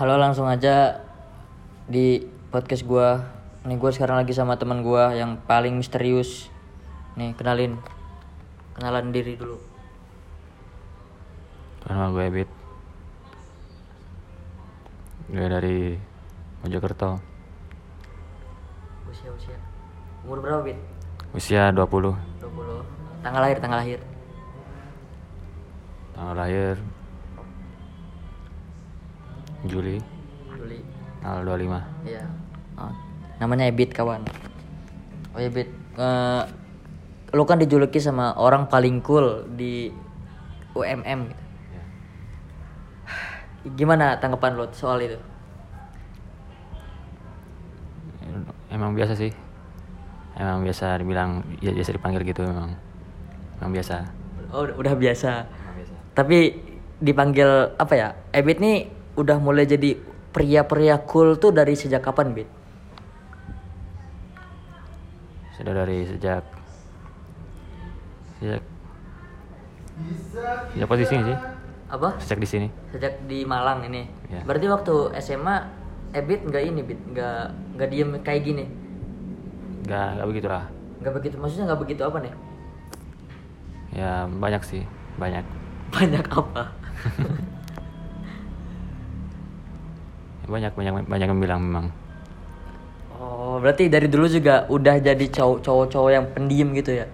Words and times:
Halo 0.00 0.16
langsung 0.16 0.48
aja 0.48 0.96
di 1.84 2.24
podcast 2.48 2.88
gua. 2.88 3.20
Nih 3.68 3.76
gua 3.76 3.92
sekarang 3.92 4.16
lagi 4.16 4.32
sama 4.32 4.56
teman 4.56 4.80
gua 4.80 5.12
yang 5.12 5.36
paling 5.44 5.76
misterius. 5.76 6.48
Nih 7.20 7.36
kenalin. 7.36 7.76
Kenalan 8.72 9.12
diri 9.12 9.36
dulu. 9.36 9.60
Nama 11.84 12.08
gue 12.16 12.24
Ebit 12.32 12.48
Gue 15.28 15.46
dari 15.52 16.00
Mojokerto 16.64 17.20
Usia 19.04 19.28
usia. 19.36 19.60
Umur 20.24 20.40
berapa, 20.40 20.64
Bit? 20.64 20.80
Usia 21.36 21.68
20 21.76 22.16
20. 22.40 23.20
Tanggal 23.20 23.40
lahir, 23.44 23.58
tanggal 23.60 23.84
lahir. 23.84 24.00
Tanggal 26.16 26.36
lahir 26.40 26.80
Juli 29.70 29.96
Juli. 30.50 30.78
Tanggal 31.22 31.42
25 31.46 31.78
Iya. 32.02 32.24
Oh, 32.74 32.92
namanya 33.38 33.68
Ebit 33.68 33.92
kawan. 33.92 34.24
Oh 35.30 35.38
Ebit, 35.38 35.68
eh 35.96 36.42
lu 37.30 37.46
kan 37.46 37.62
dijuluki 37.62 38.02
sama 38.02 38.34
orang 38.34 38.66
paling 38.66 38.98
cool 39.00 39.46
di 39.54 39.94
UMM 40.74 41.30
gitu. 41.30 41.42
Gimana 43.76 44.16
tanggapan 44.16 44.56
lo 44.56 44.66
soal 44.72 45.04
itu? 45.04 45.18
Emang 48.70 48.94
biasa 48.94 49.18
sih 49.18 49.34
Emang 50.38 50.62
biasa 50.62 50.94
dibilang 50.96 51.42
Ya 51.58 51.74
biasa 51.74 51.90
dipanggil 51.92 52.22
gitu 52.24 52.46
emang 52.46 52.72
Emang 53.60 53.72
biasa 53.74 54.06
Oh 54.50 54.64
udah- 54.64 54.78
udah 54.78 54.94
biasa. 54.96 55.44
Emang 55.44 55.74
biasa 55.76 55.92
Tapi 56.14 56.38
dipanggil 56.98 57.50
apa 57.76 57.94
ya? 57.94 58.08
Ebit 58.32 58.58
nih 58.58 58.88
udah 59.18 59.36
mulai 59.42 59.66
jadi 59.66 59.98
pria-pria 60.30 61.02
cool 61.02 61.38
tuh 61.38 61.50
dari 61.50 61.74
sejak 61.74 62.02
kapan, 62.02 62.34
Bit? 62.34 62.48
Sudah 65.60 65.76
dari 65.76 66.08
sejak 66.08 66.40
Sejak 68.40 68.62
Sejak 70.72 70.88
posisi 70.88 71.16
sih 71.20 71.36
Apa? 71.92 72.16
Sejak 72.16 72.40
di 72.40 72.48
sini 72.48 72.68
Sejak 72.88 73.20
di 73.28 73.44
Malang 73.44 73.84
ini. 73.84 74.08
Ya. 74.32 74.40
Berarti 74.48 74.66
waktu 74.72 74.94
SMA 75.20 75.56
Ebit 76.16 76.48
nggak 76.48 76.64
ini, 76.64 76.80
Bit, 76.80 77.00
nggak 77.12 77.42
nggak 77.76 77.88
diem 77.92 78.10
kayak 78.24 78.42
gini. 78.42 78.64
Gak, 79.86 80.18
gak 80.18 80.28
begitu 80.32 80.48
lah 80.48 80.64
Nggak 81.04 81.14
begitu, 81.20 81.34
maksudnya 81.36 81.64
nggak 81.70 81.82
begitu 81.84 82.02
apa 82.08 82.18
nih? 82.24 82.34
Ya 83.90 84.24
banyak 84.26 84.62
sih 84.64 84.82
Banyak 85.18 85.44
Banyak 85.94 86.24
apa? 86.30 86.62
Banyak 90.50 90.74
banyak 90.74 91.06
banyak 91.06 91.28
yang 91.30 91.40
bilang 91.40 91.60
memang 91.62 91.86
Oh, 93.20 93.60
berarti 93.60 93.92
dari 93.92 94.08
dulu 94.08 94.24
juga 94.26 94.64
udah 94.72 94.96
jadi 94.96 95.26
cowok 95.28 95.60
cowok-cowok 95.60 96.10
yang 96.10 96.26
pendiam 96.32 96.72
gitu 96.72 97.04
ya? 97.04 97.06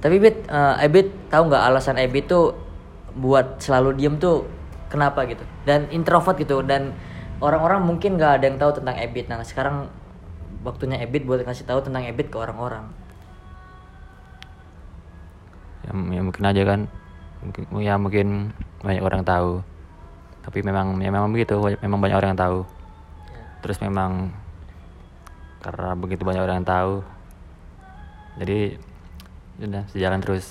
Tapi 0.00 0.16
Bit, 0.16 0.48
eh, 0.48 0.84
Ebit 0.86 1.12
tahu 1.28 1.50
nggak 1.50 1.64
alasan 1.68 2.00
Ebit 2.00 2.30
tuh 2.30 2.56
buat 3.18 3.60
selalu 3.60 3.98
diem 3.98 4.16
tuh 4.16 4.46
kenapa 4.88 5.26
gitu? 5.26 5.44
Dan 5.66 5.90
introvert 5.92 6.38
gitu 6.38 6.62
dan 6.64 6.94
orang-orang 7.42 7.82
mungkin 7.84 8.16
nggak 8.16 8.32
ada 8.40 8.44
yang 8.46 8.56
tahu 8.56 8.80
tentang 8.80 8.96
Ebit. 8.96 9.26
Nah 9.28 9.42
sekarang 9.42 9.90
waktunya 10.62 11.02
Ebit 11.02 11.26
buat 11.26 11.42
ngasih 11.42 11.66
tahu 11.66 11.82
tentang 11.84 12.06
Ebit 12.06 12.30
ke 12.32 12.38
orang-orang. 12.38 12.86
ya, 15.90 15.90
ya 15.90 16.20
mungkin 16.22 16.44
aja 16.46 16.62
kan 16.62 16.80
mungkin 17.40 17.62
ya 17.80 17.94
mungkin 17.96 18.28
banyak 18.80 19.02
orang 19.04 19.22
tahu. 19.22 19.60
Tapi 20.40 20.58
memang 20.64 20.96
ya 20.98 21.12
memang 21.12 21.30
begitu 21.30 21.56
memang 21.80 21.98
banyak 22.00 22.16
orang 22.16 22.30
yang 22.34 22.42
tahu. 22.42 22.58
Terus 23.60 23.78
memang 23.84 24.32
karena 25.60 25.92
begitu 25.92 26.24
banyak 26.24 26.40
orang 26.40 26.64
yang 26.64 26.70
tahu 26.70 27.04
jadi 28.40 28.80
sudah 29.60 29.84
sejalan 29.92 30.20
terus. 30.24 30.46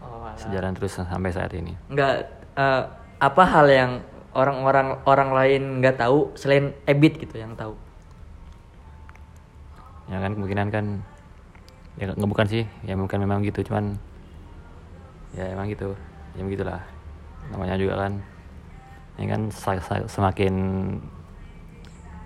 Oh, 0.00 0.24
alah. 0.24 0.38
sejalan 0.40 0.72
terus 0.72 0.96
sampai 0.96 1.30
saat 1.34 1.52
ini. 1.52 1.76
Nggak 1.92 2.14
eh, 2.56 2.82
apa 3.18 3.42
hal 3.44 3.66
yang 3.68 3.90
orang-orang 4.32 5.02
orang 5.04 5.30
lain 5.34 5.62
nggak 5.84 6.00
tahu 6.00 6.32
selain 6.38 6.72
Ebit 6.88 7.20
gitu 7.20 7.36
yang 7.36 7.52
tahu? 7.58 7.76
ya 10.08 10.18
kan 10.24 10.32
kemungkinan 10.32 10.68
kan 10.72 10.84
ya 12.00 12.08
nggak 12.16 12.30
bukan 12.32 12.46
sih 12.48 12.64
ya 12.88 12.96
bukan 12.96 13.18
memang 13.20 13.44
gitu 13.44 13.60
cuman 13.68 14.00
ya 15.36 15.44
emang 15.52 15.68
gitu 15.68 15.92
ya 16.32 16.42
begitulah 16.48 16.80
namanya 17.50 17.78
juga 17.78 17.94
kan. 18.06 18.12
Ini 19.18 19.26
kan 19.26 19.42
semakin 20.06 20.54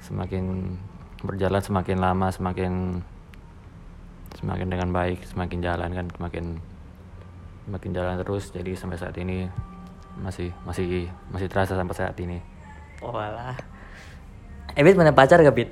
semakin 0.02 0.44
berjalan 1.22 1.62
semakin 1.62 1.96
lama 2.02 2.28
semakin 2.34 3.00
semakin 4.36 4.68
dengan 4.68 4.90
baik 4.90 5.22
semakin 5.22 5.58
jalan 5.62 5.90
kan 5.94 6.06
semakin 6.18 6.44
semakin 7.68 7.90
jalan 7.94 8.14
terus. 8.20 8.50
Jadi 8.50 8.72
sampai 8.74 8.98
saat 8.98 9.16
ini 9.16 9.46
masih 10.20 10.52
masih 10.68 11.08
masih 11.32 11.48
terasa 11.48 11.78
sampai 11.78 11.96
saat 11.96 12.16
ini. 12.20 12.42
Oh 13.00 13.16
alah. 13.16 13.56
Ebit 14.72 14.96
punya 14.96 15.12
pacar 15.12 15.40
gak, 15.44 15.52
Bit? 15.52 15.70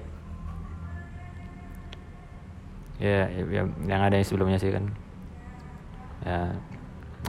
ya, 3.01 3.33
ya, 3.33 3.43
ya, 3.49 3.63
yang 3.89 4.01
ada 4.05 4.15
yang 4.21 4.27
sebelumnya 4.29 4.61
sih 4.61 4.71
kan. 4.71 4.85
Ya 6.21 6.53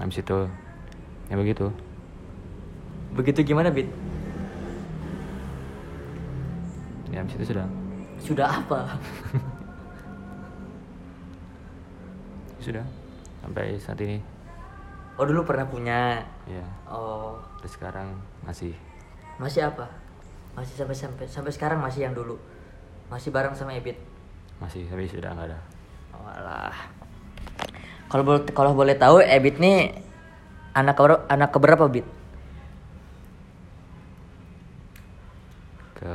habis 0.04 0.20
itu 0.20 0.38
ya 1.32 1.36
begitu 1.40 1.72
Begitu 3.12 3.44
gimana, 3.44 3.70
Bit? 3.70 3.92
ya 7.12 7.20
habis 7.20 7.36
itu 7.36 7.46
sudah 7.52 7.68
Sudah 8.24 8.48
apa? 8.48 8.80
sudah 12.64 12.86
sampai 13.44 13.76
saat 13.82 14.00
ini 14.00 14.22
Oh, 15.20 15.28
dulu 15.28 15.44
pernah 15.44 15.68
punya. 15.68 16.24
ya 16.48 16.64
Oh, 16.88 17.36
terus 17.60 17.76
sekarang 17.76 18.16
masih 18.48 18.72
masih 19.38 19.68
apa? 19.68 19.92
Masih 20.56 20.74
sampai 20.80 20.96
sampai 20.96 21.26
sampai 21.28 21.52
sekarang 21.52 21.84
masih 21.84 22.08
yang 22.08 22.16
dulu. 22.16 22.40
Masih 23.12 23.30
bareng 23.30 23.54
sama 23.54 23.76
Ebit. 23.76 24.00
masih 24.62 24.86
tapi 24.88 25.10
sudah 25.10 25.36
nggak 25.36 25.52
ada 25.52 25.60
Oh 26.16 26.32
alah. 26.32 26.78
Kalau 28.08 28.24
boleh 28.24 28.42
kalau 28.56 28.72
boleh 28.72 28.96
tahu 28.96 29.20
Ebit 29.20 29.60
nih 29.60 30.00
anak 30.72 30.96
anak 31.28 31.52
keberapa, 31.52 31.92
Bit? 31.92 32.08
Ke 36.02 36.14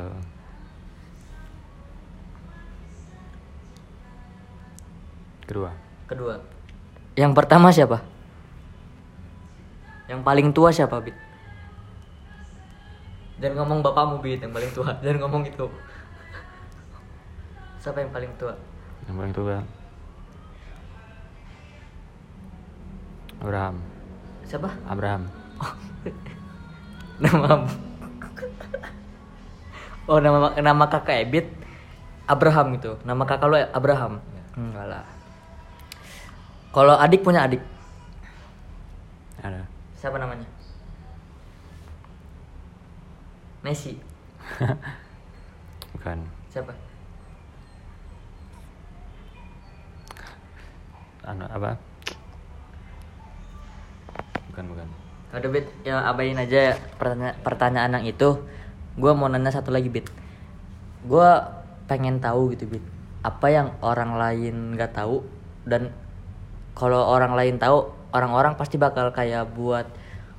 kedua 5.47 5.71
Kedua. 6.07 6.39
Yang 7.19 7.35
pertama 7.35 7.67
siapa? 7.67 7.99
Yang 10.07 10.23
paling 10.23 10.47
tua 10.55 10.71
siapa, 10.71 11.03
Bit? 11.03 11.11
Dan 13.43 13.59
ngomong 13.59 13.83
bapakmu, 13.83 14.23
Bit, 14.23 14.39
yang 14.39 14.55
paling 14.55 14.71
tua. 14.71 14.95
Dan 15.03 15.19
ngomong 15.19 15.43
itu. 15.43 15.67
Siapa 17.83 17.99
yang 17.99 18.11
paling 18.15 18.31
tua? 18.39 18.55
yang 19.07 19.15
paling 19.15 19.33
tua 19.33 19.57
Abraham 23.39 23.75
Siapa? 24.43 24.69
Abraham 24.87 25.23
Nama 27.23 27.55
Oh, 30.07 30.23
nama 30.23 30.55
nama 30.55 30.85
kakak 30.87 31.27
Ebit 31.27 31.51
Abraham 32.31 32.79
gitu. 32.79 32.95
Nama 33.03 33.23
kakak 33.27 33.47
lo 33.51 33.59
Abraham. 33.59 34.23
Enggak 34.55 34.87
lah. 34.87 35.05
Kalau 36.71 36.95
adik 36.95 37.25
punya 37.25 37.43
adik, 37.43 37.59
ada 39.41 39.65
siapa 39.97 40.15
namanya? 40.21 40.45
Messi. 43.65 43.97
bukan 45.97 46.23
Siapa? 46.53 46.71
anu 51.27 51.43
apa 51.51 51.75
bukan 54.47 54.65
bukan 54.71 54.87
Udah 55.27 55.51
Bit, 55.51 55.67
ya 55.83 55.99
abain 56.07 56.39
aja 56.39 56.79
pertanya 56.95 57.35
pertanyaan 57.43 57.99
yang 57.99 58.07
itu. 58.07 58.47
Gua 58.97 59.13
mau 59.13 59.29
nanya 59.29 59.53
satu 59.53 59.69
lagi 59.69 59.87
Bit. 59.87 60.09
Gua 61.05 61.61
pengen 61.85 62.19
tahu 62.19 62.51
gitu 62.57 62.65
Bit. 62.67 62.83
Apa 63.21 63.47
yang 63.53 63.67
orang 63.85 64.17
lain 64.17 64.73
nggak 64.75 64.97
tahu 64.97 65.21
dan 65.69 65.93
kalau 66.77 67.01
orang 67.09 67.33
lain 67.33 67.55
tahu, 67.57 67.89
orang-orang 68.13 68.53
pasti 68.57 68.77
bakal 68.77 69.09
kayak 69.09 69.49
buat 69.53 69.85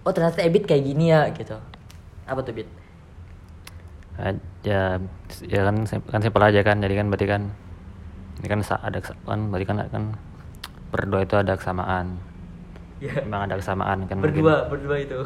oh 0.07 0.13
ternyata 0.15 0.43
Ebit 0.43 0.67
kayak 0.67 0.85
gini 0.87 1.11
ya 1.15 1.31
gitu. 1.33 1.57
Apa 2.27 2.43
tuh 2.43 2.55
Bit? 2.55 2.69
ya 4.67 4.99
ya 5.47 5.61
kan 5.63 5.87
kan 5.87 6.21
simpel 6.21 6.43
aja 6.43 6.61
kan 6.67 6.83
jadi 6.83 6.99
kan 6.99 7.07
berarti 7.07 7.27
kan 7.31 7.43
ini 8.43 8.47
kan 8.51 8.61
ada 8.67 8.99
kan 8.99 9.41
berarti 9.55 9.67
kan 9.71 9.77
kan 9.87 10.05
berdua 10.91 11.23
itu 11.23 11.39
ada 11.39 11.55
kesamaan 11.55 12.19
Ya. 12.99 13.15
memang 13.23 13.47
ada 13.47 13.55
kesamaan 13.63 14.11
kan 14.11 14.19
mungkin. 14.19 14.43
Berdua, 14.43 14.67
berdua 14.67 14.97
itu. 14.99 15.23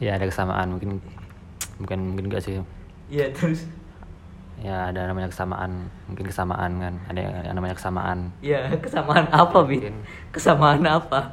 ya 0.00 0.16
ada 0.16 0.24
kesamaan 0.24 0.72
mungkin 0.72 1.04
mungkin 1.80 2.12
mungkin 2.12 2.24
enggak 2.28 2.44
sih. 2.44 2.60
Iya 3.10 3.32
terus? 3.32 3.66
Ya 4.60 4.92
ada 4.92 5.08
namanya 5.08 5.32
kesamaan. 5.32 5.88
Mungkin 6.04 6.28
kesamaan 6.28 6.72
kan. 6.76 6.94
Ada 7.08 7.18
yang, 7.24 7.56
namanya 7.56 7.74
kesamaan. 7.74 8.28
Iya 8.44 8.68
kesamaan 8.76 9.26
apa 9.32 9.58
Mungkin. 9.64 10.04
kesamaan 10.30 10.84
apa? 10.84 11.32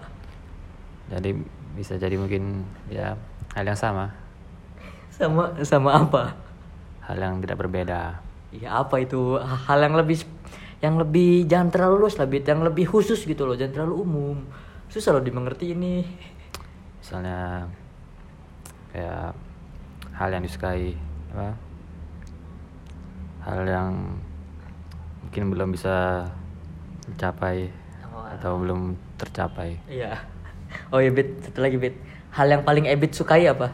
Jadi 1.11 1.35
bisa 1.75 1.99
jadi 1.99 2.15
mungkin 2.15 2.63
ya 2.88 3.19
hal 3.53 3.67
yang 3.67 3.75
sama. 3.75 4.15
Sama 5.11 5.51
sama 5.67 5.99
apa? 5.99 6.39
Hal 7.03 7.19
yang 7.19 7.43
tidak 7.43 7.59
berbeda. 7.59 8.23
Iya 8.55 8.79
apa 8.79 9.03
itu? 9.03 9.35
Hal 9.38 9.83
yang 9.83 10.00
lebih 10.00 10.23
yang 10.79 10.95
lebih 10.95 11.43
jangan 11.50 11.73
terlalu 11.73 12.05
luas 12.05 12.15
lah 12.21 12.29
Bit. 12.29 12.47
yang 12.47 12.61
lebih 12.61 12.85
khusus 12.85 13.25
gitu 13.27 13.43
loh 13.43 13.59
jangan 13.59 13.83
terlalu 13.83 13.95
umum. 14.07 14.38
Susah 14.88 15.11
loh 15.11 15.23
dimengerti 15.23 15.75
ini. 15.75 16.07
Misalnya 17.03 17.67
kayak 18.95 19.35
hal 20.17 20.33
yang 20.33 20.41
disukai 20.41 20.97
apa? 21.29 21.53
Hal 23.45 23.61
yang 23.63 24.17
mungkin 25.23 25.43
belum 25.53 25.69
bisa 25.77 26.25
dicapai 27.07 27.69
Oh, 28.17 28.25
atau 28.25 28.57
belum 28.57 28.97
tercapai. 29.21 29.77
Iya. 29.85 30.17
Oh 30.91 30.99
iya 30.99 31.07
Bit. 31.15 31.47
Satu 31.47 31.63
lagi 31.63 31.79
Bit. 31.79 31.95
Hal 32.35 32.51
yang 32.51 32.59
paling 32.67 32.91
Ebit 32.91 33.15
sukai 33.15 33.47
apa? 33.47 33.71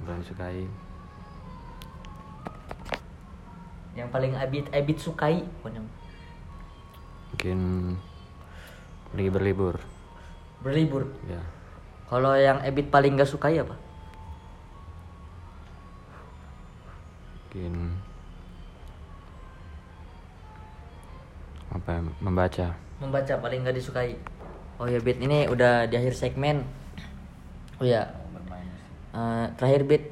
Belum 0.00 0.24
disukai 0.24 0.64
yang 3.98 4.08
paling 4.14 4.32
Ebit 4.32 4.70
Ebit 4.72 4.96
sukai? 5.02 5.44
Mungkin 7.34 7.58
pergi 9.12 9.28
berlibur. 9.28 9.76
Berlibur? 10.64 11.04
Ya 11.28 11.57
kalau 12.08 12.32
yang 12.36 12.64
Ebit 12.64 12.88
paling 12.88 13.20
gak 13.20 13.28
sukai 13.28 13.60
apa? 13.60 13.76
Mungkin 17.48 17.74
apa 21.68 21.88
ya, 21.88 22.00
membaca. 22.20 22.66
Membaca 23.00 23.34
paling 23.40 23.64
gak 23.64 23.76
disukai. 23.76 24.16
Oh 24.80 24.88
ya 24.88 25.00
Bit 25.00 25.20
ini 25.20 25.48
udah 25.48 25.88
di 25.88 25.94
akhir 25.96 26.16
segmen. 26.16 26.64
Oh 27.80 27.86
ya. 27.86 28.08
Eh, 29.12 29.46
terakhir 29.56 29.82
Bit 29.88 30.04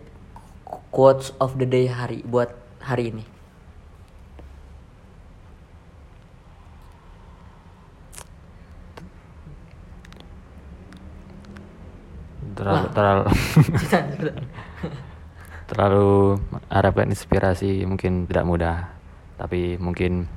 quotes 0.91 1.31
of 1.39 1.61
the 1.61 1.69
day 1.69 1.87
hari 1.87 2.25
buat 2.25 2.51
hari 2.81 3.13
ini 3.13 3.36
terlalu 12.67 12.83
Wah. 12.83 12.91
terlalu. 12.91 13.25
Terlalu 15.67 16.39
harapkan 16.71 17.11
inspirasi 17.11 17.83
mungkin 17.91 18.31
tidak 18.31 18.47
mudah 18.47 18.77
tapi 19.35 19.75
mungkin 19.83 20.31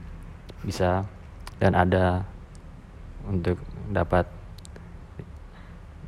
bisa 0.66 1.06
dan 1.62 1.78
ada 1.78 2.26
untuk 3.30 3.62
dapat 3.94 4.26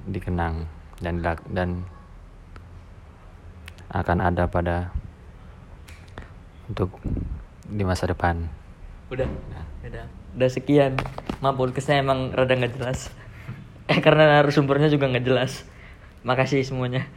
dikenang 0.10 0.66
dan 1.06 1.22
dan 1.54 1.86
akan 3.94 4.18
ada 4.26 4.50
pada 4.50 4.90
untuk 6.66 6.90
di 7.70 7.86
masa 7.86 8.10
depan. 8.10 8.50
Udah. 9.14 9.30
Udah. 9.86 10.06
Udah 10.34 10.50
sekian. 10.50 10.98
Maaf 11.46 11.62
podcastnya 11.62 12.02
emang 12.02 12.34
rada 12.34 12.54
nggak 12.58 12.78
jelas. 12.78 13.10
Eh 13.92 14.00
karena 14.00 14.40
narasumbernya 14.40 14.88
juga 14.88 15.12
nggak 15.12 15.26
jelas 15.28 15.68
makasih 16.22 16.62
semuanya 16.62 17.10